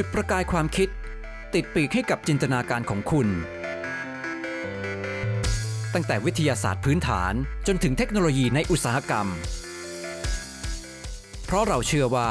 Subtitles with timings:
[0.00, 0.88] จุดประกายความคิด
[1.54, 3.28] ติดปีกให้กับจินตนาการของคุณ
[5.94, 7.32] ตั้งแต่วิทยาศาสตร์พื้นฐาน
[7.66, 9.26] จนถึงเทคโนโลยีในอุตสาหกรรม
[11.44, 12.28] เพราะเราเชื่อว่า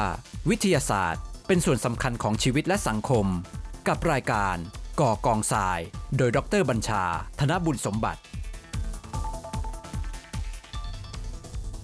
[0.50, 3.26] วิทยาศาสตร์เป็นส่วนสำคัญของชีวิตและสังคม
[3.88, 4.56] กับรายการ
[5.00, 5.78] ก่อกองทราย
[6.16, 7.04] โดยดรบัญชา
[7.40, 8.20] ธนบุญสมบัติ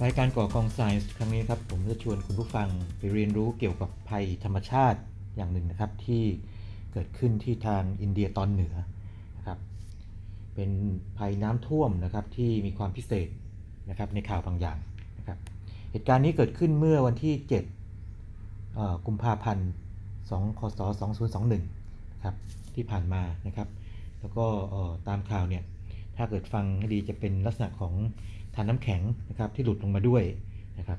[0.04, 5.00] รายการก่อกองไซน์ครั้งนี้ครับ ผมจะชวนคุณผู้ฟังไปเรียนรู้เกี่ยวกับภัยธรรมชาติ
[5.36, 6.22] อย่างหนึ่งนะครับที่
[6.92, 8.74] เกิดขึ้นที่ทางอินเดียตอนเหนือ
[9.36, 9.58] นะครับ
[10.54, 10.70] เป็น
[11.18, 13.28] ภัยน้ำท่วมนะครับที่มีความพิเศษ
[13.90, 14.78] นะครับในข่าวบางอย่าง
[15.18, 15.38] นะครับ
[15.90, 17.34] เหตุการณ์นี้เกิดขึ้นเมื่อวันที่
[18.20, 19.68] 7 กุมภาพันธ์
[20.14, 20.80] 2 คศ
[21.22, 22.34] 2021นะครับ
[22.74, 23.68] ที่ผ่านมานะครับ
[24.20, 24.46] แล้วก็
[25.08, 25.62] ตามข่าวเนี่ย
[26.16, 27.92] ถ้าเกิดฟังให้ดีจะเป็นลักษณะของ
[28.54, 30.22] ทานน้ำแข็งนะครับที่หลุดลงมาด้วย
[30.78, 30.98] นะครับ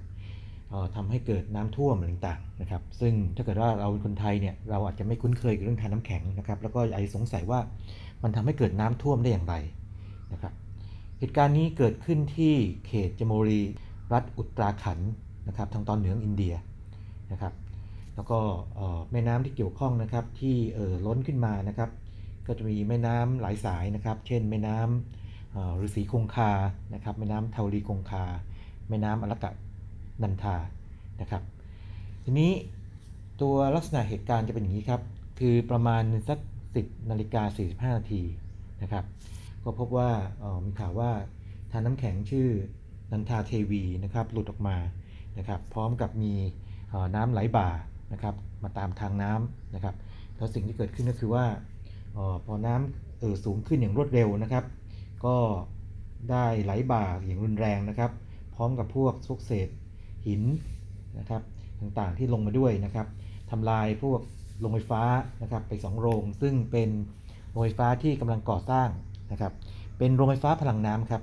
[0.95, 7.59] ทำให้เกิดน้ำท่วมอะไรต่างๆนะครับ ซึ่งถ้าเกิดว่าเราเป็นคนไทยเนี่ยเราอาจจะไม่คุ้นเคยกับเรื่องทานน้ำแข็งนะครับ แล้วก็อาจจะสงสัยว่า
[8.23, 9.55] มันทำให้เกิดน้ำท่วมได้อย่างไร
[10.33, 10.53] นะครับ
[11.19, 12.53] เหตุการณ์นี้เกิดขึ้นที่
[12.85, 13.61] เขตจมรี
[14.13, 14.99] รัฐอุตราขัน
[15.47, 16.53] นะครับทางตอนเหนืออินเดีย
[17.31, 17.53] นะครับ
[18.15, 18.37] แล้วก็
[19.11, 21.89] แม่น้ำที่เกี่ยวข้องนะครับที่เอ่อล้นขึ้นมานะครับ
[22.47, 26.51] ก็จะมีแม่น้ำหลายสายนะครับ เช่น แม่น้ำเอ่อฤาษีคงคา
[26.93, 28.23] นะครับ แม่น้ำเทาลีคงคา
[28.89, 29.51] แม่น้ำอลกะ
[30.23, 30.55] นันทา
[31.21, 31.41] นะครับ
[32.23, 32.51] ทีนี้
[33.41, 35.01] ตัวลักษณะเหตุการณ์จะเป็นอย่างนี้ครับ
[35.39, 36.39] คือประมาณสัก
[36.73, 37.43] 10นาฬิกา
[37.91, 38.23] 45นาที
[38.81, 39.03] นะครับ
[39.63, 40.09] ก็พบว่า
[40.43, 41.11] ออมีข่าวว่า
[41.71, 42.49] ทานน้ำแข็งชื่อ
[43.11, 44.77] นันทาเทวีนะครับหลุดออกมา
[45.37, 46.33] นะครับ พร้อมกับมี
[46.93, 47.69] ออน้ำไหลบ่า
[48.13, 49.95] นะครับมาตามทางน้ำนะครับ
[50.35, 51.45] แล้วสิ่งที่เกิดขึ้นก็คือว่า
[52.17, 54.65] ออพอน้ำเอ่อสูงขึ้นอย่างรวดเร็วนะครับ
[55.25, 55.35] ก็
[56.31, 58.11] ได้ไหลบ่าอย่างรุนแรงนะครับ
[58.55, 59.69] พร้อมกับพวกพวกเศษ
[60.25, 60.41] หิน
[61.19, 61.41] นะครับ
[61.79, 63.07] ต่างๆที่ลงมาด้วยนะครับ
[63.51, 64.21] ทำลายพวก
[64.59, 65.03] โรงไฟฟ้า
[65.41, 66.89] นะครับไปสองโรง ซึ่งเป็น
[67.51, 68.89] โรงไฟฟ้าที่กำลังก่อสร้าง
[69.31, 69.53] นะครับ
[69.97, 71.21] เป็นโรงไฟฟ้าพลังน้ำครับ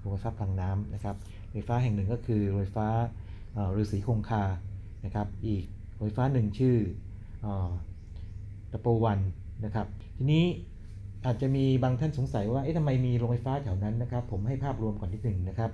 [0.00, 1.16] โรงไฟฟ้าพลังน้ำนะครับ
[1.48, 2.86] โรงไฟฟ้าแห่งหนึ่งก็คือโรงไฟฟ้า
[3.80, 4.44] ฤาษีคงคา
[5.04, 6.76] นะครับ อีกโรงไฟฟ้าหนึ่งชื่อ
[7.42, 7.70] เอ่อ
[8.72, 9.18] ตะโปวัน
[9.64, 10.44] นะครับ ทีนี้
[11.26, 15.70] อาจจะมีบางท่านสงสัยว่าเอ๊ะทำไมมีโรงไฟฟ้าแถวนั้นนะครับ ผมให้ภาพรวมก่อนนิดหนึ่งนะครับ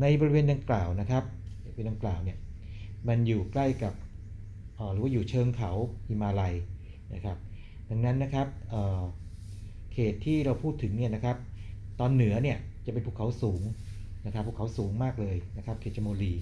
[0.00, 1.24] ในบริเวณดังกล่าวนะครับ
[1.74, 2.38] บริเวณดังกล่าวเนี่ย
[3.08, 3.94] มันอยู่ใกล้กับ
[4.92, 5.70] หรือว่าอยู่เชิงเขา
[6.06, 6.54] หิมาลัย
[7.14, 7.36] นะครับ
[7.90, 11.36] ดังนั้นนะครับเเขตที่เราพูดถึงเนี่ยนะครับ
[12.00, 13.62] ตอนเหนือเนี่ยจะเป็นภูเขาสูง
[14.26, 16.34] นะครับภูเขาสูงมากเลยนะครับเขตจโมรี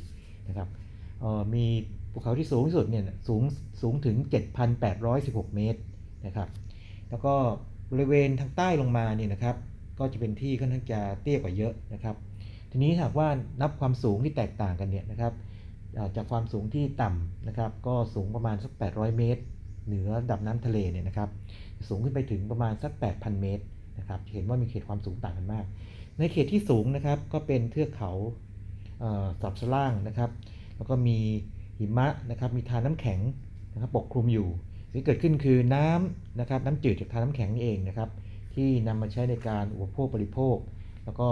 [0.48, 0.69] นะครับ
[1.54, 1.64] มี
[2.12, 3.43] ภูเขาที่สูงที่สุดเนี่ยสูง
[3.82, 4.16] สูงถึง
[4.87, 5.81] 7,816 เมตร
[6.26, 6.49] นะครับ
[7.10, 7.34] แล้วก็
[7.91, 9.56] บริเวณทางใต้ลงมาเนี่ยนะครับ
[9.99, 12.16] ก็จะเป็นที่ค่อนข้างจะเตี้ยกว่าเยอะนะครับ
[12.75, 13.28] ทีนี้หากว่า
[13.62, 15.33] นับความสูงที่แตกต่างกันเนี่ยนะครับ
[16.16, 19.43] จากความสูงที่ต่ำนะครับ ก็สูงประมาณสัก 800 เมตร
[19.87, 21.28] เหนือระดับน้ำทะเลเนี่ยนะครับ
[21.88, 23.65] สูงขึ้นไปถึงประมาณสัก 8,000 เมตร
[23.99, 25.65] นะครับจะเห็นว่ามีเขตความสูงต่างกันมาก
[26.19, 28.12] ในเขตที่สูงนะครับ ก็เป็นเทือกเขา
[29.43, 30.31] สับสล่างนะครับ
[30.77, 31.19] แล้วก็มี
[31.78, 33.21] หิมะนะครับ มีทานน้ำแข็ง
[33.72, 34.49] นะครับปกคลุมอยู่
[34.91, 38.09] สิ่งที่เกิดขึ้นคือน้ำนะครับ น้ำจืดจากทานน้ำแข็งนี่เองนะครับ
[38.55, 40.56] ที่นำมาใช้ในการอุปโภคบริโภค
[41.05, 41.28] แล้วก็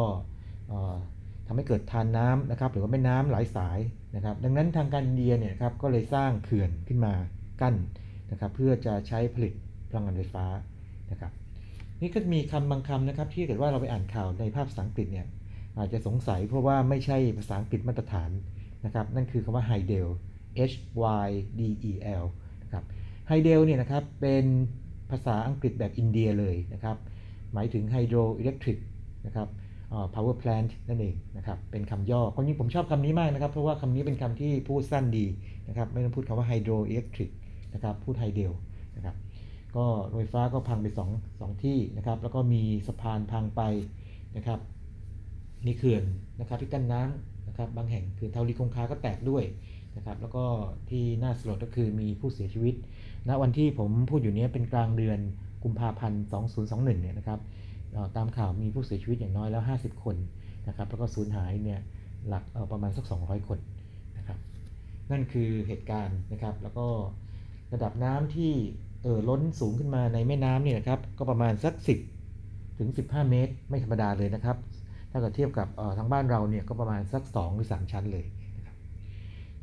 [1.52, 3.78] ทำให้เกิดทานน้ำนะครับหรือว่าแม่น้ำหลายสาย
[4.16, 7.14] นะครับ ดังนั้นทางการอินเดียเนี่ยครับก็เลยสร้างเขื่อนขึ้นมา
[7.60, 7.74] กั้น
[8.30, 9.52] นะครับเพื่อจะใช้ผลิต
[9.88, 10.46] พลังงานไฟฟ้า
[11.10, 11.32] นะครับ
[12.00, 15.26] นี่ก็มีคำบางคำนะครับที่เกิดว่าเราไปอ่านข่าวในภาพภาษาอังกฤษเนี่ย
[15.78, 18.30] อาจจะสงสัยเพราะว่าไม่ใช่ภาษาอังกฤษมาตรฐาน
[18.84, 20.08] นะครับนั่นคือคำว่า Hydel
[20.70, 20.76] H
[21.26, 21.28] Y
[21.58, 22.24] D E L
[22.62, 22.84] นะครับ
[23.30, 24.44] Hydel เนี่ยนะครับเป็น
[25.10, 26.96] ภาษาอังกฤษแบบอินเดียเลยนะครับ
[27.54, 28.78] หมายถึง hydroelectric
[29.26, 29.48] นะครับ
[30.14, 35.26] power plant นั่นเองนะครับ เป็นคำย่อความจริงผมชอบคำนี้มากนะครับ เพราะว่าคำนี้เป็นคำที่พูดสั้นดี
[35.68, 37.30] นะครับ ไม่ต้องพูดคำว่า hydroelectric
[37.74, 38.52] นะครับ พูด Hydel
[38.96, 39.16] นะครับ
[39.76, 41.06] ก็โรงไฟฟ้าก็พังไป2อ
[41.40, 43.62] สองที่นะครับ แล้วก็มีสะพานพังไป
[44.36, 44.60] นะครับ
[45.66, 46.04] มีเขื่อน
[46.40, 49.44] นะครับที่กั้นน้ำนะครับ บางแห่งเขื่อนเทาลีคงคาก็แตกด้วย
[49.96, 50.44] นะครับ แล้วก็
[50.90, 52.74] ที่น่าสลดก็คือมีผู้เสียชีวิต
[53.28, 55.18] ณวันที่ผมพูดอยู่นี้เป็นกลางเดือน
[55.64, 56.22] กุมภาพันธ์
[56.62, 57.40] 2021 เนี่ยนะครับ
[58.16, 60.16] ตามข่าวมีผู้เสียชีวิตอย่างน้อยแล้ว 50 คน
[60.68, 61.80] นะครับแล้วก็สูญหายเนี่ย
[62.28, 63.58] หลักประมาณสัก 200 คน
[64.18, 64.38] นะครับ
[65.10, 66.86] นั่นคือเหตุการณ์นะครับ แล้วก็
[67.72, 68.52] ระดับน้ำที่
[69.02, 71.74] เอ่อล้นสูงขึ้นมาในแม่น้ำเนี่ยนะครับก็ประมาณสัก
[72.26, 74.56] 10 ถึง 15 เมตร ไม่ธรรมดาเลยนะครับ
[75.10, 78.26] ถ้าเกิดเทียบกับเอ่อทางบ้านเราเนี่ยก็ประมาณสัก 2 หรือ 3 ชั้นเลย
[78.56, 78.76] นะครับ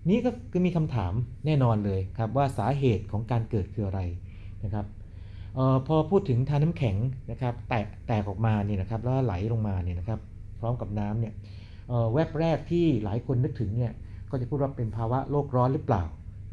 [0.10, 1.14] นี่ก็คือมีคำถาม
[1.46, 4.02] แน่นอนเลยครับว่าสาเหตุของการเกิดคืออะไร
[4.64, 4.86] นะครับ
[5.58, 6.96] ออพอพูดถึงทานน้ำแข็ง
[7.32, 10.20] นะครับแตกแตกออกมาเนี่ยนะครับแล้วไหลลงมาเนี่ยนะครับ
[10.60, 11.34] พร้อมกับน้ำเนี่ย
[12.14, 13.94] แวบแรกที่หลายคนนึกถึงเนี่ย
[14.32, 16.04] ก็จะพูดว่าเป็นภาวะโลกร้อนหรือเปล่า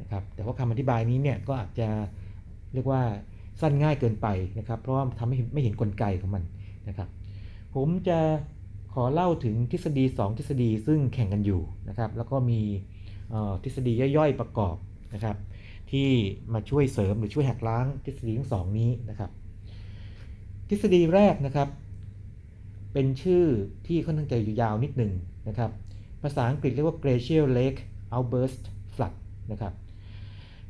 [0.01, 1.89] นะครับแต่ว่าคำอธิบายนี้เนี่ยก็อาจจะ
[2.75, 3.03] เรียกว่า
[3.61, 4.27] สั้นง่ายเกินไป
[4.59, 6.43] นะครับเพราะว่าทำให้ไม่เห็นกลไกของมัน
[6.89, 7.09] นะครับ
[7.75, 8.19] ผมจะ
[8.95, 12.61] ขอเล่าถึงทฤษฎี 2 ทฤษฎีซึ่งแข่งกันอยู่นะครับแล้วก็มี
[13.65, 14.77] ทฤษฎีย่อยๆประกอบ
[15.15, 15.37] นะครับ
[15.93, 16.11] ที่
[16.53, 19.31] มาช่วยเสริมหรือช่วยหักล้างทฤษฎีทั้งสองนี้นะครับ
[20.69, 21.69] ทฤษฎีแรกนะครับ
[22.93, 23.45] เป็นชื่อ
[23.87, 25.13] ที่ค่อนข้างจะยาวนิดหนึ่ง
[25.49, 25.71] นะครับ
[26.23, 27.81] ภาษาอังกฤษเรียกว่า glacial lake
[28.15, 28.63] outburst
[28.95, 29.15] flood
[29.53, 29.73] นะครับ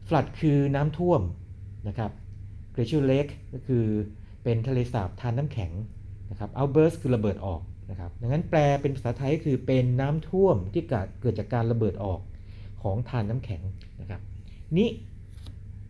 [0.09, 1.23] flood คือน้ำท่วม
[1.89, 2.11] นะครับ
[2.75, 3.85] glacial lake ก็คือ
[4.43, 5.73] เป็นทะเลสาบทานน้ำแข็ง
[6.31, 7.61] นะครับ outburst คือระเบิดออก
[7.91, 10.83] นะครับ ดังนั้นแปลเป็นภาษาไทยก็คือเป็นน้ำท่วมที่
[11.21, 12.21] เกิดจากการระเบิดออก
[12.83, 13.63] ของทานน้ำแข็ง
[14.01, 14.21] นะครับ
[14.79, 14.89] นี้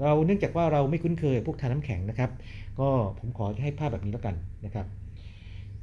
[0.03, 2.31] เราเนื่องจากว่าเราไม่คุ้นเคยพวกทานน้ำแข็งนะครับ
[2.79, 2.88] ก็
[3.19, 4.87] ผมขอให้ภาพแบบนี้แล้วกันนะครับ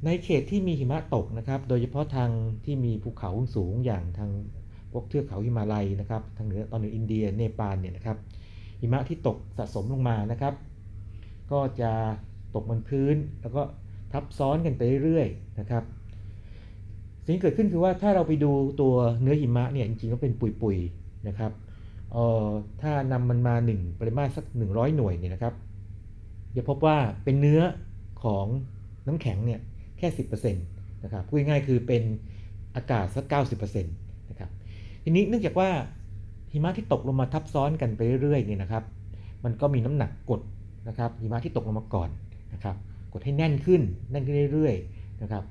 [0.05, 2.29] ในเขตที่มีหิมะตกนะครับ โดยเฉพาะทาง
[2.65, 4.31] ที่มีภูเขาสูงอย่างทาง
[4.91, 8.17] พวกเทือกเขาหิมาลัยนะครับ ทางเหนือตอนเหนืออินเดียเนปาลเนี่ยนะครับ
[8.81, 10.53] หิมะที่ตกสะสมลงมานะครับ
[11.51, 11.91] ก็จะ
[12.55, 13.61] ตกบนพื้น แล้วก็
[14.11, 15.83] ทับซ้อนกันไปเรื่อยๆนะครับ
[17.25, 18.51] สิ่งเกิดขึ้นคือว่าถ้าเราไปดู
[18.81, 21.51] ตัวเนื้อหิมะเนี่ยจริงๆก็เป็นปุยๆนะครับ
[22.11, 22.47] เอ่อ
[22.81, 25.53] ถ้านำมันมา 1 ปริมาตรสัก 100 หน่วยเนี่ยนะครับ
[26.57, 27.61] จะพบว่าเป็นเนื้อ
[28.23, 28.45] ของ
[29.07, 29.59] น้ำแข็งเนี่ย
[29.97, 30.07] แค่
[30.51, 32.03] 10%นะครับพูดง่ายๆคือเป็น
[32.75, 33.25] อากาศสัก
[33.59, 34.49] 90%นะครับ
[35.03, 35.69] ทีนี้เนื่องจากว่า
[36.51, 38.83] หิมะที่ตกลงมาทับซ้อนกันไปเรื่อยๆเนี่ยนะครับ
[39.43, 40.41] มันก็มีน้ำหนักกด
[40.87, 42.09] นะครับหิมะที่ตกลงมาก่อน
[42.53, 42.75] นะครับ
[43.13, 43.81] กดให้แน่นขึ้น
[44.11, 45.43] แน่นขึ้นเรื่อยๆนะครับ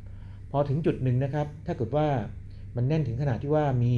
[0.50, 2.06] พอถึงจุดหนึ่งนะครับ ถ้าเกิดว่า
[2.76, 3.94] มันแน่นถึงขนาดที่ว่ามี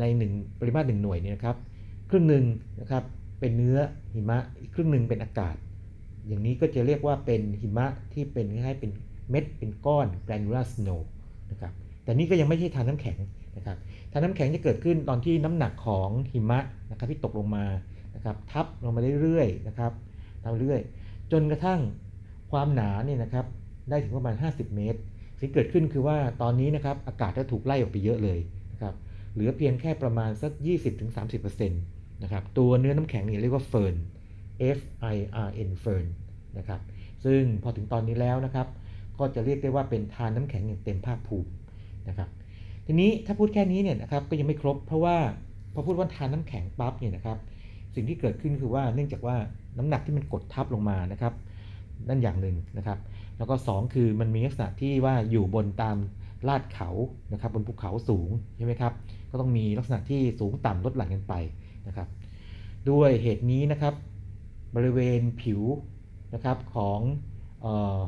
[0.00, 1.56] ใน1ปริมาตร1หน่วยเนี่ยครับ
[2.10, 2.44] ครึ่งหนึ่ง
[2.80, 3.02] นะครับ
[3.40, 3.78] เป็นเนื้อ
[4.12, 5.56] หิมะอีกครึ่งหนึ่งเป็นอากาศ
[6.26, 8.90] อย่างนี้ก็จะเรียกว่าเป็นหิมะที่เป็นคล้ายๆเป็น
[9.30, 11.00] เม็ดเป็นก้อน granular snow
[11.50, 11.72] นะครับ
[12.04, 13.18] แต่นี่ก็ยังไม่ใช่ทานน้ำแข็ง
[13.56, 13.76] นะครับ
[14.12, 16.58] ทานน้ำแข็งจะเกิดขึ้นตอนที่น้ำหนักของหิมะ
[16.90, 17.64] นะครับที่ตกลงมา
[18.14, 19.92] นะครับทับลงมาเรื่อยๆนะครับ
[20.42, 20.80] ทำเรื่อย
[21.32, 21.80] จนกระทั่ง
[22.50, 23.46] ความหนาเนี่ยนะครับ
[23.90, 25.00] ได้ถึงประมาณ 50 เมตร
[25.40, 28.38] สิ่งเกิดขึ้นคือว่าตอนนี้นะครับอากาศจะถูกไล่ออกไปเยอะเลย
[29.38, 30.52] เหลือเพียงแค่ประมาณสัก
[31.16, 33.94] 20-30%นะครับ ตัวเนื้อน้ำแข็งเนี่ยเรียกว่าเฟิร์น
[34.76, 34.80] F
[35.14, 36.06] I R N เฟิร์น
[36.58, 36.80] นะครับ
[37.24, 38.66] ซึ่งพอถึงตอนนี้แล้วนะครับ
[39.18, 41.50] ก็จะเรียกได้ว่าเป็นทานน้ำแข็งอย่างเต็มภาคภูมิ
[42.08, 42.28] นะครับ
[42.86, 45.16] ทีนี้ถ้าพูดแค่นี้เนี่ยนะครับก็ยังไม่ครบ เพราะว่า
[45.74, 47.38] พอพูดว่าทานน้ำแข็งปั๊บเนี่ยนะครับ
[47.94, 49.36] สิ่งที่เกิดขึ้นคือว่าเนื่องจากว่า
[49.78, 51.32] น้ำหนักที่มันกดทับลงมานะครับ
[52.08, 52.98] นั่นอย่างหนึ่งนะครับ
[53.38, 55.96] แล้วก็ 2 คือมันมีลักษณะที่ว่าอยู่บนตาม
[56.48, 56.90] ลาดเขา
[57.32, 58.92] นะครับบนภูเขาสูงใช่ไหมครับ
[59.30, 61.34] ก็ต้องมีลักษณะที่สูงต่ำลดหลั่นกันไป
[61.86, 62.08] นะครับ
[62.90, 63.94] ด้วยเหตุนี้นะครับ
[64.76, 65.62] บริเวณผิว
[66.34, 67.00] นะครับของ
[67.64, 67.98] ออ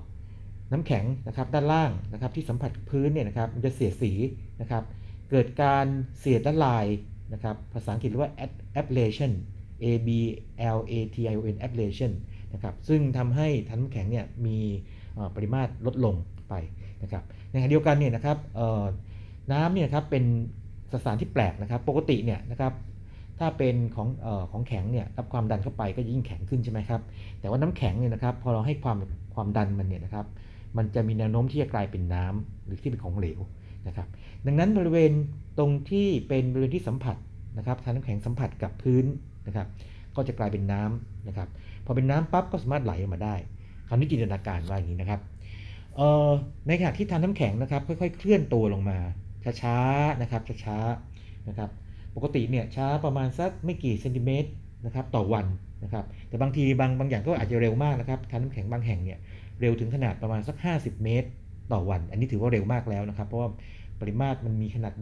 [0.73, 4.12] น้ำแข็งนะครับด้านล่างนะครับที่สัมผัสพื้นเนี่ยนะครับมันจะเสียสี
[4.61, 4.85] นะครับ
[5.31, 5.87] เกิดการ
[6.19, 6.87] เสียดละลาย
[7.33, 8.33] นะครับภาษาอังกฤษเรียกว่า
[8.81, 9.33] ablation
[9.83, 10.09] a b
[10.76, 12.12] l a t i o n ablation
[12.53, 14.59] นะครับซึ่งทำให้ทันน้ำแข็งเนี่ยมี
[15.35, 16.15] ปริมาตรลดลง
[16.49, 16.55] ไป
[17.02, 18.37] นะครับในขณะเดียวกันเนี่ยนะครับ
[19.52, 20.25] น้ำเนี่ยครับเป็น
[20.93, 22.73] สสารที่แปลกนะครับปกติเนี่ยนะครับ
[23.38, 27.00] ถ้าเป็นของออของแข็งเนี่ยรับความดันเข้าไปก็ยิ่งแข็งขึ้นใช่ไหมครับ
[27.41, 28.97] แต่ว่าน้ำแข็งเนี่ยนะครับพอเราให้ความ
[29.35, 30.26] ความดันมันเนี่ยนะครับ
[30.76, 33.41] มันจะมีแนวโน้มที่จะกลายเป็นน้ำหรือที่เป็นของเหลว
[33.87, 34.08] นะครับ
[34.47, 35.12] ดังนั้นบริเวณ
[35.58, 37.17] ตรงที่เป็นบริเวณที่สัมผัส
[37.58, 39.05] นะครับทานน้ำแข็งสัมผัสกับพื้น
[39.47, 39.67] นะครับ
[40.17, 41.49] ก็จะกลายเป็นน้ำนะครับ
[41.85, 43.35] พอเป็นน้ำปั๊บก็สามารถไหลออกมาได้
[43.88, 45.21] คราวนี้จินตนาการว่าอย่างนี้นะครับ
[46.66, 48.99] ในขณะที่ทานน้ำแข็งนะครับค่อยๆ เคลื่อนตัวลงมา
[49.62, 51.70] ช้าๆนะครับช้าๆนะครับ
[52.16, 54.50] ปกติเนี่ยช้าประมาณสักไม่กี่เซนติเมตร
[54.87, 55.47] นะครับต่อวัน
[55.85, 59.18] นะครับแต่บางทีบางบางอย่างก็อาจจะเร็วมากนะครับทานน้ำแข็งบางแห่งเนี่ย
[59.61, 61.28] เร็วถึงขนาดประมาณสัก 50 เมตร
[61.73, 63.49] ต่อวัน อันนี้ถือว่าเร็วมากแล้วนะครับ เพราะว่า
[64.00, 64.92] ปริมาตรมันมีขนาด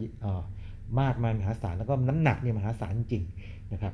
[0.99, 3.23] มากมามหาศาลแล้วก็น้ำหนักเนี่ยมหาศาลจริง
[3.73, 3.93] นะครับ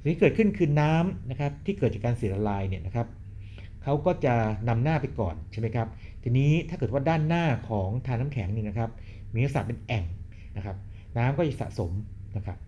[0.00, 3.06] สิ่งที่เกิดขึ้นคือน้ำนะครับที่เกิดจากการเสียละลายเนี่ยนะครับ
[3.82, 4.34] เขาก็จะ
[4.68, 5.88] นำหน้าไปก่อนใช่ไหมครับ
[6.22, 8.90] ทีนี้ถ้าเกิดว่าด้านหน้าของทานน้ำแข็งนี่นะครับ
[9.32, 10.04] มีลักษณะเป็นแอ่ง
[10.56, 10.76] นะครับ
[11.18, 11.92] น้ำก็จะสะสม
[12.36, 12.58] นะครับ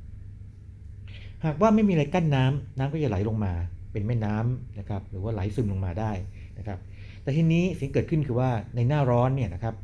[1.45, 3.53] หากว่าไม่มีอะไรกั้นน้ำน้ำก็จะไหลลงมา
[3.93, 6.13] เป็นแม่น้ำนะครับ หรือว่าไหลซึมลงมาได้
[6.59, 6.79] นะครับ
[7.23, 9.75] แต่ทีนี้สิ่งเกิดขึ้นคือว่าในหน้าร้อนเนี่ยนะครับ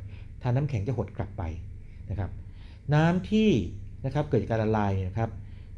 [0.43, 1.43] ทานน้ำแข็งจะหดกลับไป
[2.11, 2.31] นะครับ
[2.95, 3.51] น้ำที่
[4.05, 5.31] นะครับเกิดจากการละลายนะครับ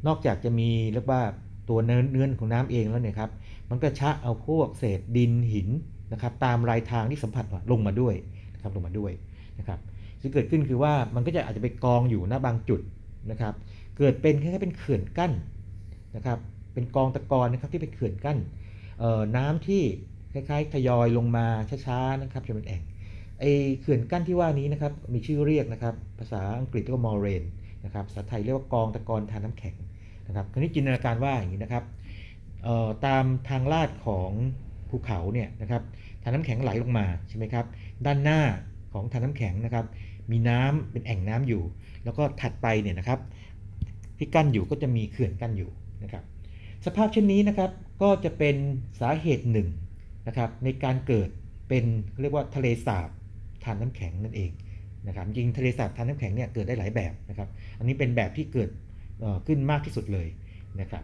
[0.07, 1.21] นอกจากจะมีเรียกว่า
[1.69, 3.31] ตัวเนื้อเนื้อของน้ำเองแล้วเนี่ยครับ
[3.69, 5.69] มันก็ชะเอาพวกเศษดินหิน
[6.11, 8.15] นะครับตามรายทางที่สัมผัสลงมาด้วย
[8.53, 9.11] นะครับลงมาด้วย
[9.59, 9.79] นะครับ
[10.21, 12.81] สิ่งเกิดขึ้นคือว่ามันก็จะอาจจะไปกองอยู่ณบางจุด
[13.31, 13.53] นะครับ
[13.97, 15.31] เกิดเป็นคล้ายๆเป็นเขื่อนกั้น
[16.15, 16.39] นะครับ
[16.73, 18.37] เป็นกองตะกอนนะครับที่เป็นเขื่อนกั้น
[19.37, 19.83] น้ำที่
[20.33, 21.45] คล้ายๆทยอยลงมา
[21.85, 22.81] ช้าๆนะครับจนเป็นแอ่ง
[23.39, 23.45] ไอ
[23.81, 27.43] เขื่อนกั้นที่ว่านี้นะครับมีชื่อเรียกนะครับภาษาอังกฤษเรียกว่ามอร์เรน
[27.85, 29.75] นะครับภาษาไทยเรียกว่ากองตะกอนทานน้ำแข็ง
[30.27, 31.83] นะครับคราวนี้จินตนาการว่าอย่างนี้นะครับ
[33.05, 34.31] ตามทางลาดของ
[34.93, 35.81] ภูเขาเนี่ยนะครับ
[36.23, 37.65] ทานน้ำแข็งไหลลงมาใช่ไหมครับ
[38.05, 38.39] ด้านหน้า
[38.93, 39.85] ของทานน้ำแข็งนะครับ
[40.31, 41.63] มีน้ำเป็นแอ่งน้ำอยู่
[42.03, 43.19] แล้วก็ถัดไปเนี่ยนะครับ
[44.17, 45.69] ที่กั้นอยู่ก็จะมีเขื่อนกั้นอยู่
[46.03, 46.23] นะครับ
[46.85, 47.71] สภาพเช่นนี้นะครับ
[48.01, 48.55] ก็จะเป็น
[49.01, 49.69] สาเหตุหนึ่ง
[50.27, 51.29] นะครับในการเกิด
[51.69, 51.85] เป็น
[52.21, 53.09] เรียกว่าทะเลสาบ
[53.63, 54.51] ทานน้ำแข็งนั่นเอง
[55.07, 58.69] นะครับจริงทะเลสาบทานน้ำแข็งเนี่ยเกิดได้หลายแบบนะครับ อันนี้เป็นแบบที่เกิด
[59.47, 60.27] ขึ้นมากที่สุดเลย
[60.81, 61.03] นะครับ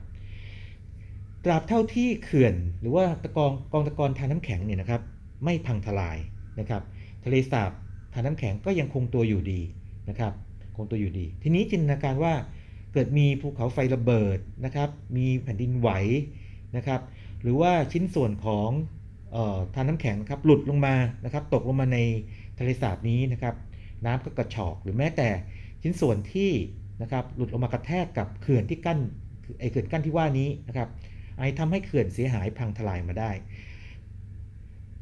[1.43, 5.01] ตราบเท่าที่เขื่อน หรือว่าตะกองกองตะกอนทานน้ำแข็งเนี่ยนะครับ
[5.43, 6.17] ไม่พังทลาย
[6.59, 6.81] นะครับ
[7.25, 7.71] ทะเลสาบ
[8.13, 9.61] ทานน้ำแข็งก็ยังคงตัวอยู่ดี
[10.09, 10.33] นะครับ
[10.75, 12.33] คงตัวอยู่ดี ทีนี้จินตนาการว่า
[12.93, 15.89] เกิดมีภูเขาไฟระเบิดนะครับ มีแผ่นดินไหว
[16.75, 17.01] นะครับ
[17.41, 18.69] หรือว่าชิ้นส่วนของ
[19.35, 21.99] ออทานน้ำแข็งครับหลุดลงมานะครับ ตกลงมาใน
[22.59, 23.55] ทะเลสาบนี้นะครับ
[24.05, 25.29] น้ำก็กระชอกหรือแม้แต่
[25.81, 26.51] ชิ้นส่วนที่
[27.01, 28.99] นะครับหลุดลงมากระแทกกับเขื่อนที่กั้น
[29.59, 30.87] ไอเขื่อนกั้นที่ว่านี้นะครับ
[31.39, 33.31] ไอทำให้เขื่อนเสียหายพังทลายมาได้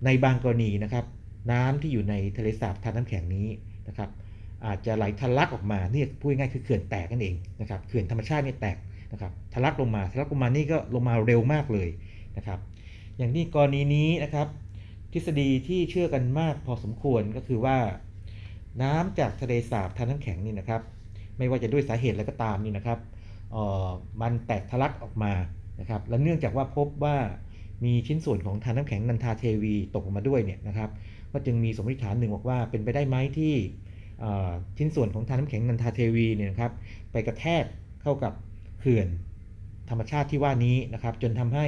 [0.06, 1.06] ในบางกรณีนะครับ
[1.52, 3.48] น้ำที่อยู่ในทะเลสาบทานน้ำแข็งนี้
[3.88, 4.10] นะครับ
[4.66, 8.78] อาจจะไหลทะลักออกมาเนี่ยพูดง่ายคือเขื่อนแตกนั่นเองนะครับเขื่อนธรรมชาติเนี่ยแตก
[9.12, 11.90] นะครับทะลักลงมาทะลักลงมานี่ก็ลงมาเร็วมากเลย
[12.38, 12.60] นะครับ
[13.18, 14.48] อย่างนี้กรณีนี้นะครับ
[15.14, 17.78] ทฤษฎีที่เชื่อกันมากพอสมควรก็คือว่า
[18.82, 20.82] น้ำจากทะเลสาบทานน้ำแข็งนี่นะครับ
[21.38, 23.00] ไม่ว่าจะด้วยสาเหตุอะไรก็ตามนี่นะครับ
[23.56, 23.90] ออ
[24.22, 25.32] มันแตกทะลักออกมา
[25.80, 27.18] นะครับและเนื่องจากว่าพบว่า
[27.86, 30.90] มีชิ้นส่วนของทานน้ำแข็งนันทาเทวีตกออกมาด้วยเนี่ยนะครับ
[31.32, 33.54] ก็จึงมีสมมติฐานหนึ่งบอกว่าเป็นไปได้ไหมที่
[34.78, 36.72] ชิ้นส่วนของทานน้ำแข็งนันทาเทวีเนี่ยนะครับ
[37.12, 37.64] ไปกระแทก
[38.02, 38.34] เข้ากับ
[38.80, 39.08] เขื่อน
[39.90, 41.68] ธรรมชาติที่ว่านี้นะครับจนทำให้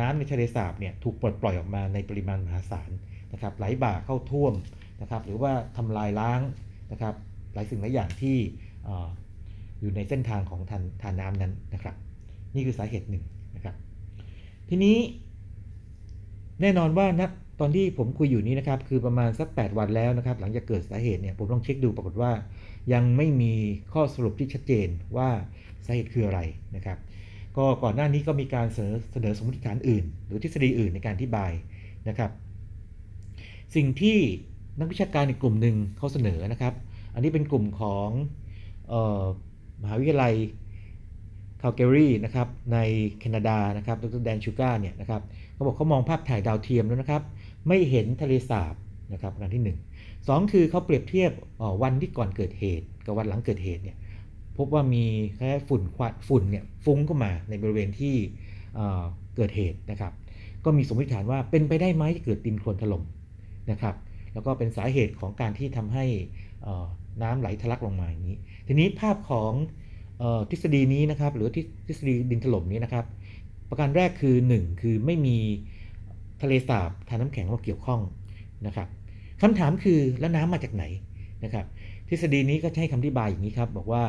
[0.00, 2.90] น้ำในทะเลสาบเนี่ยถูกปลดปล่อยออกมาในปริมาณมหาศาล
[3.32, 4.54] นะครับไหลบ่าเข้าท่วม
[5.02, 6.40] นะครับหรือว่าทำลายล้าง
[6.92, 7.14] นะครับ
[7.54, 8.36] หลายสิ่งหลายอย่างที่
[8.84, 9.08] เอ่อ
[9.80, 11.96] อยู่ในเส้นทางของทานทานน้ำนั้นนะครับ
[12.54, 13.24] นี่คือสาเหตุหนึ่ง
[13.56, 13.74] นะครับ
[14.68, 14.96] ทีนี้
[16.60, 17.22] แน่นอนว่าณ
[17.60, 22.32] ตอนที่ผมคุยอยู่นี้นะครับ คือประมาณสัก 8 วันแล้วนะครับ หลังจากเกิดสาเหตุเนี่ยผมลองเช็คดูปรากฏว่า
[22.92, 23.52] ยังไม่มี
[23.92, 25.28] ข้อสรุปที่ชัดเจนว่า
[25.86, 26.40] สาเหตุคืออะไร
[26.76, 26.98] นะครับ
[27.56, 31.52] ก็ก่อนหน้านี้ก็มีการเสนอเสนอสมมติฐานอื่น หรือทฤษฎีอื่นในการอธิบาย
[32.08, 32.30] นะครับ
[33.74, 34.18] สิ่งที่
[34.78, 36.74] นักวิชาการอีกกลุ่มหนึ่งเขาเสนอนะครับ
[37.14, 38.08] อันนี้เป็นกลุ่มของ
[38.92, 39.24] ออ
[39.82, 40.34] มหาวิทยาลัย
[41.62, 42.78] คาลเกอรีนะครับใน
[43.18, 45.22] แคนาดานะครับดรแดนชูการ์เนี่ยนะครับ
[45.54, 47.22] เขาบอกเขามองภาพถ่ายดาวเทียมแล้วนะครับ
[47.68, 48.74] ไม่เห็นทะเลสาบ
[49.12, 51.32] นะครับอันที่ 1 2 คือเขาเปรียบเทียบ
[51.82, 53.96] วันที่ก่อนเกิดเหตุกับวันหลังเกิดเหตุเนี่ย
[54.58, 55.04] พบว่ามี
[55.36, 58.14] แค่ฝุ่นควันฝุ่นเนี่ยฟุ้งเข้ามาในบริเวณที่
[59.36, 60.12] เกิดเหตุนะครับ
[60.64, 63.04] ก็มีสมมติฐานว่าเป็นไปได้ไหมที่เกิดดินโคลนถล่ม
[63.70, 63.94] นะครับ
[64.32, 66.04] แล้วก็เป็นสาเหตุของการที่ทำให้
[67.22, 69.52] น้ำไหลทะลักลงมาอย่างนี้ ทีนี้ภาพของ
[70.50, 71.48] ทฤษฎีนี้นะครับหรือ
[71.86, 73.04] ทฤษฎีดินถล่มนี้นะครับ
[73.68, 75.38] ประการแรกคือ 1 คือไม่มี
[76.42, 78.00] ทะเลสาบทานน้ำแข็งมาเกี่ยวข้อง
[78.66, 78.88] นะครับ
[79.42, 80.84] คำถามคือแล้วน้ำมาจากไหน
[81.44, 81.64] นะครับ
[82.08, 84.04] ทฤษฎีนี้ก็ให้คำอธิบายอย่างนี้ครับ บอกว่า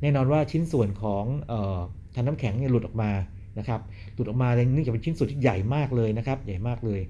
[0.00, 1.78] แน่นอนว่าชิ้นส่วนของออ
[2.14, 3.10] ทานน้ำแข็งเนี่ยหลุดออกมา
[3.58, 3.80] นะครับ
[4.14, 7.00] หลุดออกมาเนื่องจากเป็นชิ้นส่วนที่ใหญ่มากเลยนะครับ ใหญ่มากเลย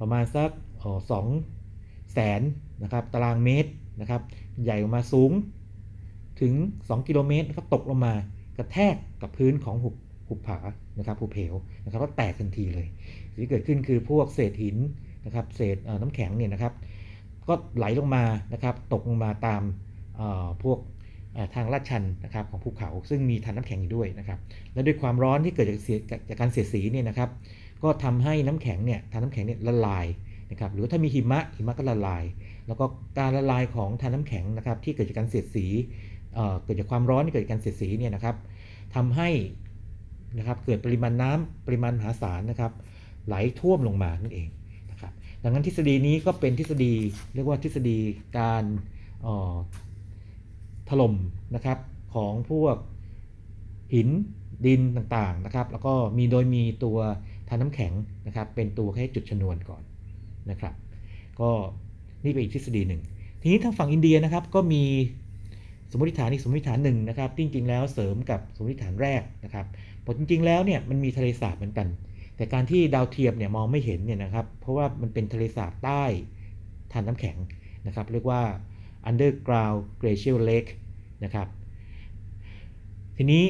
[0.00, 0.50] ประมาณสัก
[1.10, 1.26] สอง
[2.12, 2.40] แสน
[2.82, 3.70] นะครับตารางเมตร
[4.00, 4.20] นะครับ
[4.64, 5.30] ใหญ่ออกมาสูง
[6.40, 8.14] ถึง 2 กิโลเมตรนะครับตกลงมา
[8.56, 9.94] กระแทกกับพื้นของหุบ
[10.28, 10.58] หุบผา
[10.98, 12.86] นะครับหุบเหวนะครับก็แตกทันทีเลย
[13.32, 14.76] สิ่งที่เกิดขึ้นคือพวกเศษหิน
[15.26, 16.72] นะครับเศษน้ำแข็งเนี่ยนะครับ
[17.48, 19.62] ก็ไหลลงมานะครับ ตกลงมาตาม
[20.62, 20.78] พวก
[21.54, 24.38] ทางลาดชันนะครับของภูเขาซึ่งมีทานน้ำแข็งอยู่ด้วยนะครับ
[24.72, 27.30] และด้วยความร้อนที่เกิดจากเสียจากการเสียดสีเนี่ยนะครับ
[27.82, 30.06] ก็ทำให้น้ำแข็งเนี่ยทานน้ำแข็งเนี่ยละลาย
[30.50, 32.24] นะครับ หรือถ้ามีหิมะหิมะก็ละลาย
[32.66, 32.84] แล้วก็
[33.18, 35.66] การละลายของทานน้ำแข็งนะครับ ที่เกิดจากการเสียดสี
[36.62, 38.36] เกิดจากความร้อนที่เกิดจากการเสียดสีเนี่ยนะครับ
[38.94, 39.28] ทำให้
[40.38, 42.72] นะครับเกิดปริมาณน้ำปริมาณมหาศาลนะครับ
[43.26, 44.48] ไหลท่วมลงมานั่นเอง
[44.90, 45.12] นะครับ
[45.42, 46.94] ดังนั้นทฤษฎีนี้ก็เป็นทฤษฎี
[47.34, 47.98] เรียกว่าทฤษฎี
[48.38, 48.64] การ
[50.88, 51.14] ถล่ม
[51.54, 51.78] นะครับ
[52.14, 52.76] ของพวก
[53.94, 54.08] หิน
[54.66, 56.98] ดินต่างๆนะครับ แล้วก็มีโดยมีตัว
[57.48, 57.92] ทานน้ำแข็ง
[58.26, 59.82] นะครับ เป็นตัวแค่จุดชนวนก่อน
[60.50, 60.74] นะครับ
[61.40, 61.50] ก็
[62.24, 63.02] นี่เป็นอีกทฤษฎีหนึ่ง
[63.40, 64.82] ทีนี้ทางฝั่งอินเดียนะครับก็มี
[65.90, 69.66] สมมติฐานอีกสมมติฐานหนึ่งนะครับจริงๆแล้วเสริมกับสมมติฐานแรกนะครับ
[70.02, 71.88] เพราะจริง ๆ แล้วเนี่ยมันมีทะเลสาบเหมือนกัน
[72.36, 76.02] แต่การที่ดาวเทียมเนี่ยมองไม่เห็นเนี่ยนะครับเพราะว่ามันเป็นทะเลสาบใต้
[76.92, 77.36] ทานน้ำแข็ง
[77.86, 78.42] นะครับเรียกว่า
[79.10, 80.70] underground glacial lake
[81.24, 81.48] นะครับ
[83.16, 83.44] ทีนี้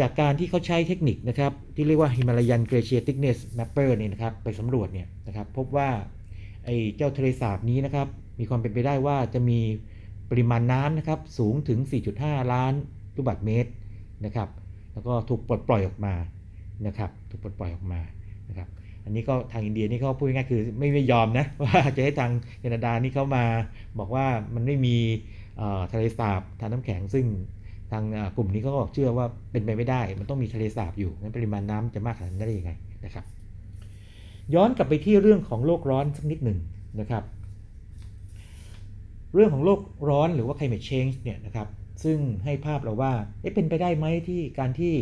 [0.00, 5.88] จากการที่เขาใช้เทคนิคนะครับที่เรียกว่า Himalayan Glacier Thickness Mapper เนี่ยนะครับไปสำรวจเนี่ยนะครับพบว่า
[6.64, 8.06] ไอ้เจ้าทะเลสาบนี้นะครับ
[8.38, 9.60] มีความเป็นไปได้ว่าจะมี
[10.30, 11.78] ปริมาณน้ำนะครับสูงถึง
[12.16, 12.72] 4.5 ล้าน
[13.16, 13.70] ลูกบาศก์เมตร
[14.24, 14.48] นะครับ
[14.92, 16.14] แล้วก็ถูกปลดปล่อยออกมา
[16.86, 18.00] นะครับถูกปลดปล่อยออกมา
[18.48, 18.68] นะครับ
[19.04, 23.44] อันนี้ก็ทางอินเดียนี่เขาพูดง่ายๆคือไม่ไม่ยอมนะว่าจะให้ทางแคนาดานี่เขามา
[23.98, 24.96] บอกว่ามันไม่มี
[25.92, 27.26] ทะเลสาบทานน้ำแข็งซึ่ง
[27.92, 28.04] ทาง
[28.36, 32.72] กลุ่มนี้เขาก็เชื่อว่าเป็นไปไม่ได้ มันต้องมีทะเลสาบอยู่งั้นปริมาณน้ำจะมากขนาดนั้นได้ยังไง
[33.04, 33.24] นะครับ
[34.54, 36.58] ย้อนกลับไปที่เรื่องของโลกร้อนสักนิดหนึ่ง
[37.00, 37.22] นะครับ
[39.34, 41.68] เรื่องของโลกร้อนหรือว่า climate change เนี่ยนะครับ
[42.04, 44.94] ซึ่งให้ภาพเราว่าเอ๊ะเป็นไปได้ไหมที่การที่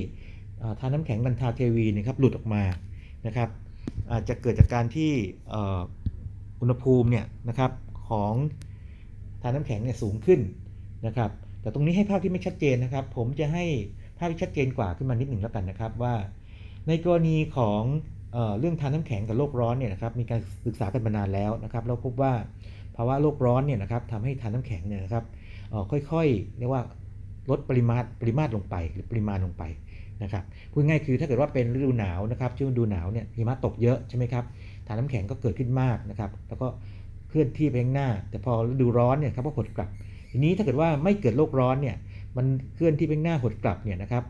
[0.81, 2.63] ทานน้ำแข็งดันทาเทวีเนะครับหลุดออกมา
[3.27, 3.49] นะครับ
[4.11, 5.11] อาจจะเกิดจากการที่
[6.61, 7.71] อุณหภูมิเนี่ยนะครับ
[8.09, 8.35] ของ
[9.43, 10.41] ทานน้ำแข็งเนี่ยสูงขึ้น
[11.07, 11.31] นะครับ
[11.61, 13.65] แต่ตรงนี้ให้ภาพที่ไม่ชัดเจนนะครับ ผมจะให้
[14.19, 16.15] ภาพที่ชัดเจนกว่าขึ้นมานิดหนึ่งแล้วกันนะครับว่า
[16.89, 17.83] ในกรณีของ
[18.33, 22.33] เอเรื่องทานน้ำแข็งกับโลกร้อนเนี่ยนะครับมีการศึกษากันมานานแล้วนะครับเราพบว่า
[22.99, 25.25] ภาวะโลกร้อนเนี่ยนะครับทำให้ทานน้ำแข็งเนี่ยนะครับ
[26.11, 26.83] ค่อยๆเรียกว่า
[27.51, 29.63] ลดปริมาตรปริมาตรลงไปหรือปริมาณลงไป
[30.23, 34.45] นะครับพูดง่ายคือถ้าเกิดว่าเป็นฤดูหนาวนะครับช่วงฤดูหนาวเนี่ยหิมะตกเยอะใช่ไหมครับ
[34.87, 36.69] ทานน้ำแข็งก็เกิดขึ้นมากนะครับแล้วก็
[37.29, 39.89] เคลื่อนที่ไปข้างหน้า แต่พอฤดูร้อนเนี่ยครับก็หดกลับ
[40.31, 41.97] ทีนี้ถ้าเกิดว่าไม่เกิดโลกร้อนเนี่ย
[42.37, 44.25] มันเคลื่อนที่ไปข้างหน้าหดกลับเนี่ยนะครับ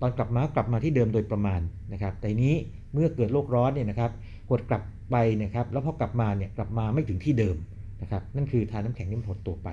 [0.00, 1.60] ตอนกลับมากลับมาที่เดิมโดยประมาณ
[1.92, 2.54] นะครับแต่ทีนี้
[2.92, 4.10] เมื่อเกิดโลกร้อนเนี่ยนะครับ
[4.50, 7.56] หดกลับไปนะครับแล้วพอกลับมาเนี่ยกลับมาไม่ถึงที่เดิม
[8.02, 9.68] นะครับนั่นคือทานน้ำแข็งที่มันหดตัวไป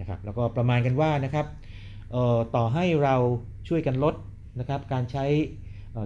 [0.00, 1.46] นะครับแล้วก็ประมาณกันว่านะครับ
[2.56, 3.16] ต่อให้เรา
[3.68, 4.14] ช่วยกันลด
[4.60, 5.24] นะครับการใช้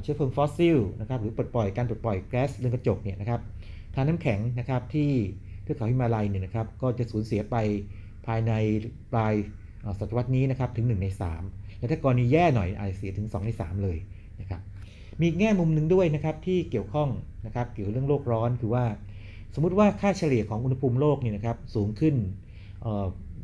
[0.03, 3.41] เชื้อเพลิงฟอสซิลนะครับหรือปลดปล่อยการปลดปล่อยแก๊สเรือนกระจกเนี่ยนะครับ
[3.95, 5.11] ทานน้ำแข็งนะครับที่
[5.63, 7.57] เทือกเขาฮิมาลัยเนี่ยนะครับก็จะสูญเสียไป
[8.27, 8.53] ภายใน
[9.13, 9.35] ปลาย
[9.99, 11.09] ศตวรรษนี้นะครับถึง 1 ใน
[11.45, 13.99] 3 และถ้ากรณีแย่หน่อยอาจจะเสียถึง 2 ใน 3 เลย
[14.41, 14.61] นะครับ
[15.21, 17.09] มีแง่มุมหนึ่งด้วยนะครับที่เกี่ยวข้อง
[17.47, 18.85] นะครับเกี่ยวเรื่องโลกร้อนคือว่า
[19.55, 22.15] สมมุติว่าค่าเฉลี่ยของอุณหภูมิโลกเนี่ยนะครับสูงขึ้น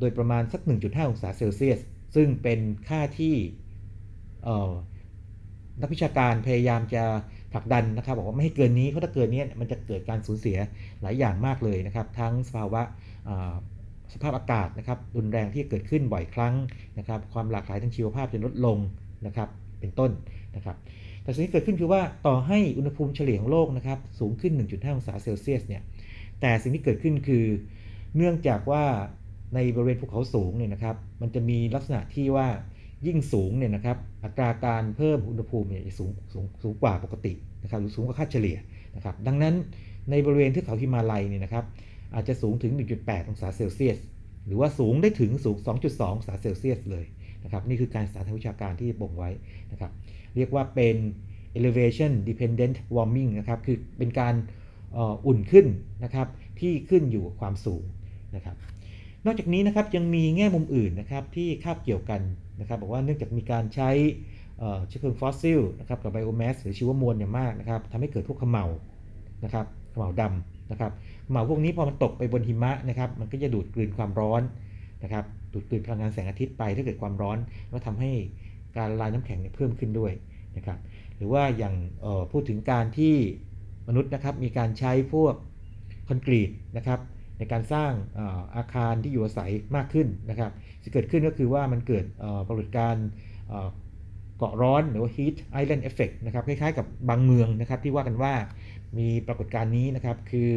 [0.01, 1.81] โดยประมาณสัก 1.5 องศาเซลเซียส
[2.15, 3.35] ซึ่งเป็นค่าที่
[5.81, 7.05] นักวิชาการพยายามจะ
[7.53, 10.59] ผลักดันนะครับบอกว่าไม่ให้เกินนี้เพราะถ้าเกินนี้มันจะเกิดการสูญเสีย
[11.03, 12.83] หลายอย่างมากเลยนะครับ ทั้งสภาวะ
[14.15, 16.55] สภาพอากาศนะครับรุนแรงที่เกิดขึ้นบ่อยครั้ง
[16.99, 18.79] นะครับ ความหลากหลายทางชีวภาพจะลดลง
[19.27, 19.49] นะครับ
[19.81, 20.11] เป็นต้น
[20.57, 20.77] นะครับ
[21.23, 25.83] แต่สิ่งที่เกิดขึ้นคือว่าต่อให้อุณหภูมิเฉลี่ยของโลกนะครับสูงขึ้น 1.5 องศาเซลเซียสเนี่ย
[26.41, 27.45] แต่สิ่งที่เกิดขึ้นคือ
[28.17, 28.85] เนื่องจากว่า
[29.55, 32.49] ในบริเวณภูเขาสูงเนี่ยนะครับ มันจะมีลักษณะที่ว่า
[33.07, 38.57] ยิ่งสูงเนี่ยนะครับ อัตราการเพิ่มอุณหภูมิเนี่ยจะสูงสูงสูงกว่าปกตินะครับหรือสูงกว่าค่าเฉลี่ย
[38.97, 39.55] นะครับ ดังนั้น
[40.11, 41.65] ในบริเวณเทือกเขาฮิมาลัยเนี่ยนะครับ
[42.15, 43.99] อาจจะสูงถึง 1.8 องศาเซลเซียส
[44.47, 47.05] หรือว่าสูงได้ถึงสูง 2.2 องศาเซลเซียสเลย
[47.45, 49.31] นะครับ นี่คือการศัพท์ทางวิชาการที่บ่งไว้
[49.73, 49.93] นะครับ
[50.37, 50.97] เรียกว่าเป็น
[51.59, 54.35] elevation dependent warming นะครับ คือเป็นการ
[55.27, 55.67] อุ่นขึ้น
[56.05, 56.27] นะครับ
[56.61, 57.85] ที่ขึ้นอยู่กับความสูง
[58.37, 58.57] นะครับ
[59.27, 62.21] นอกจากนี้นะครับยังมีแง่มุมอื่นนะครับที่คาบเกี่ยวกัน
[62.61, 63.91] นะครับบอกว่าเนื่องจากมีการใช้
[64.89, 68.67] เชื้อเพลิงฟอสซิลนะครับกับ biomass หรือชีวมวลอย่างมากนะครับทำให้เกิดพวกเขมเหลา
[69.45, 74.43] นะครับเขมเหลาดำนะครับเขมเหลาพวกนี้พอมันตกไปบนหิมะนะครับมันก็จะดูดกลืนความร้อน
[75.03, 78.11] นะครับดูดกลืนพลังงานแสงอาทิตย์ไปถ้าเกิดความร้อนแล้วทำให้
[78.77, 80.13] การละลายน้ำแข็งเเพิ่มขึ้นด้วย
[80.57, 80.79] นะครับ
[81.17, 81.75] หรือว่าอย่าง
[82.33, 83.15] พูดถึงการที่
[83.89, 85.35] มนุษย์นะครับมีการใช้พวก
[86.09, 87.01] คอนกรีตนะครับ
[87.39, 88.21] ในการสร้างอ
[88.57, 90.51] อาคารที่อยู่อาศัยมากขึ้นนะครับ
[90.83, 92.05] ที่เกิดขึ้นก็คือว่ามันเกิด
[92.49, 93.07] ปรากฏการณ์
[94.39, 98.35] เกาะร้อนหรือว่า heat island effect นะครับคล้ายๆกับบางเมืองนะครับที่ว่ากันว่า
[98.99, 100.51] มีปรากฏการณ์นี้นะครับคือ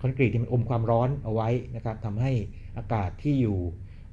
[0.00, 2.32] คอนกรีตที่มันอมความร้อนเอาไว้นะครับทำให้
[2.76, 3.58] อากาศที่อยู่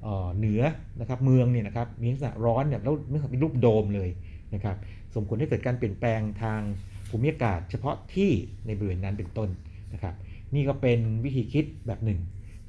[0.02, 0.62] เอ่อเหนือ
[1.00, 2.94] นะครับเมืองเนี่ยนะครับมีลักษณะร้อนเนี่ยแล้ว
[3.32, 4.10] เป็นรูปโดมเลย
[4.54, 4.76] นะครับ
[5.16, 6.62] ส่งผลให้เกิดการเปลี่ยนแปลงทาง
[7.10, 8.32] ภูมิอากาศเฉพาะที่
[8.66, 9.50] ในบริเวณนั้นเป็นต้น
[9.94, 10.16] นะครับ
[10.56, 12.20] นี่ก็เป็นวิธีคิดแบบหนึ่ง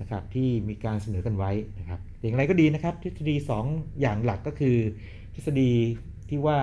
[0.01, 3.37] นะครับที่มีการเสนอกันไว้นะครับแต่อย่างไรก็ดีนะครับ ทฤษฎี
[3.69, 4.77] 2 อย่างหลักก็คือ
[5.35, 5.71] ทฤษฎี
[6.29, 6.59] ที่ว่า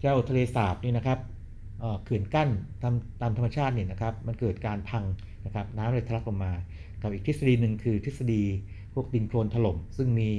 [0.00, 1.18] เจ้าทะเลสาบนี่นะครับ
[2.04, 2.48] เขื่อนกั้น
[2.82, 5.04] ตามตามธรรมชาติเนี่ยนะครับมันเกิดการพัง
[5.44, 6.52] นะครับน้ำเลยทะลักลงมา
[7.02, 8.42] กับอีกทฤษฎีหนึ่งคือทฤษฎี
[8.94, 10.30] พวกดินโคลนถล่มซึ่งมี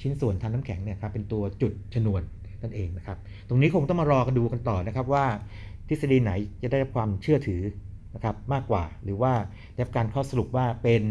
[0.00, 2.22] ชิ้นส่วนทางน้ำแข็งเนี่ยครับเป็นตัวจุดชนวน
[2.66, 5.26] นั่นเองนะครับ ตรงนี้คงต้องมารอกันดูกันต่อนะครับว่า
[5.88, 7.62] ทฤษฎีไหนจะได้รับความเชื่อถือ
[8.14, 9.32] นะครับมากกว่า หรือว่า
[9.72, 11.02] ได้รับการข้อสรุปว่าเป็น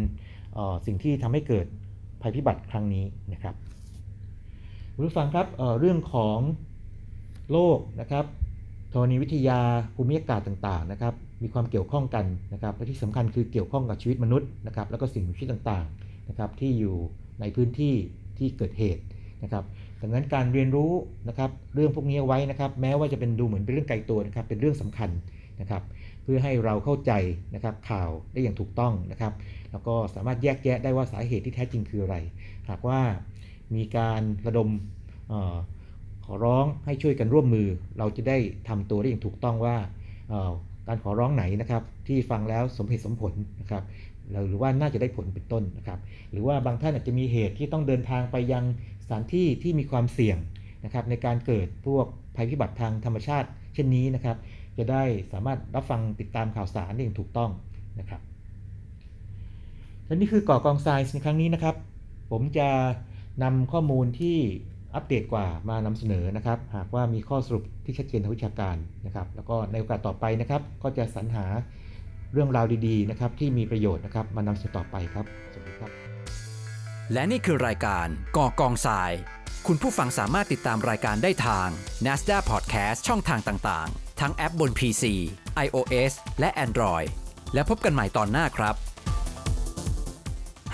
[0.57, 1.65] ออสิ่งที่ทำให้เกิด
[2.21, 3.55] ภัยพิบัติครั้งนี้นะครับ
[4.95, 6.39] คุณผู้ฟังครับเเรื่องของ
[7.51, 8.25] โลกนะครับ
[8.91, 9.59] ธรณีวิทยา
[9.95, 11.13] ภูมิอากาศต่างๆนะครับ
[11.43, 16.95] มีความเกี่ยวข้องกันนะครับและที่สำคัญคือเกี่ยวข้องกับชีวิตมนุษย์นะครับ แล้วก็สิ่งมีชีวิตต่างๆนะครับที่อยู่
[17.39, 17.93] ในพื้นที่
[18.37, 19.03] ที่เกิดเหตุ
[19.43, 19.63] นะครับ
[20.05, 20.91] ดังนั้นการเรียนรู้
[21.29, 25.09] นะครับเรื่องพวกนี้ไว้นะครับ แม้ว่าจะเป็นดูเหมือนเป็นเรื่องไกลตัวนะครับ เป็นเรื่องสำคัญ
[25.61, 25.83] นะครับ
[26.23, 27.11] เพื่อให้เราเข้าใจ
[27.55, 29.33] นะครับข่าวได้อย่างถูกต้องนะครับ
[29.71, 32.15] แล้วก็สามารถแยกแยะได้ว่าสาเหตุที่แท้จริงคืออะไร
[32.69, 32.99] หากว่า
[33.75, 34.69] มีการระดม
[35.31, 35.55] ออ
[36.25, 38.37] ขอร้องให้ช่วยกันร่วมมือ เราจะได้
[38.67, 39.77] ทำตัวได้อย่างถูกต้องว่า
[40.87, 43.83] การขอร้องไหนนะครับ ที่ฟังแล้วสมเหตุสมผลนะครับ
[44.49, 45.99] หรือว่าน่าจะได้ผลเป็นต้นนะครับ
[46.31, 48.63] หรือว่าบางท่านอาจจะมีเหตุที่ต้องเดินทางไปยัง
[49.05, 50.37] สถานที่ที่มีความเสี่ยง
[50.85, 54.37] นะครับในการเกิดพวกภัยพิบัติทางธรรมชาติ เช่นนี้นะครับ
[54.77, 57.51] จะได้สามารถรับฟังติดตามข่าวสารได้อย่างถูกต้อง
[57.99, 58.21] นะครับ
[60.05, 61.75] และนี่คือก่อกองทรายในครั้งนี้นะครับ
[62.31, 62.69] ผมจะ
[63.43, 64.37] นำข้อมูลที่
[64.95, 71.45] อัปเดตกว่ามานำเสนอนะครับ หากว่ามีข้อสรุปที่ชัดเจนทางวิชาการนะครับ แล้วก็ในโอกาสต่อไปนะครับ ก็จะสรรหา
[72.33, 76.14] เรื่องราวดีๆนะครับ ที่มีประโยชน์นะครับ มานำเสนอต่อไปครับ สวัสดีครับ
[77.13, 79.11] และนี่คือรายการก่อกองทราย
[79.67, 81.67] คุณผู้ฟังสามารถติดตามรายการได้ทาง
[82.05, 85.03] NASDAQ Podcast ช่องทางต่างๆ ทั้งแอปบน PC,
[85.65, 87.07] iOS และ Android
[87.53, 88.75] และพบกันใหม่ตอนหน้าครับ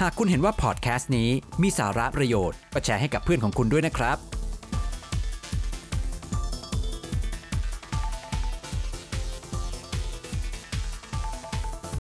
[0.02, 1.30] หากคุณเห็นว่าพอดแคสต์นี้
[1.62, 4.18] มีสาระประโยชน์ก็แชร์ให้กับเพื่อนของคุณด้วยนะครับ